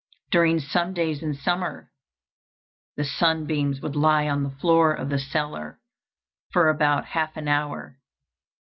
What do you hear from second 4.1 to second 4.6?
on the